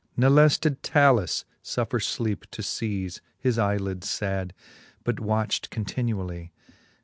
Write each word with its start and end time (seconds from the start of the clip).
Ne 0.17 0.29
leiTe 0.29 0.61
did 0.61 0.81
Talus 0.81 1.45
fuffer 1.63 1.99
fleepe 2.01 2.47
to 2.49 2.63
feaze 2.63 3.21
His 3.37 3.59
eye 3.59 3.77
lids 3.77 4.17
fad, 4.17 4.51
but 5.03 5.17
watcht 5.17 5.69
continually. 5.69 6.51